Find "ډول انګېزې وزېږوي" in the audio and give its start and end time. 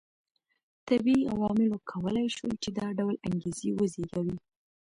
2.99-4.35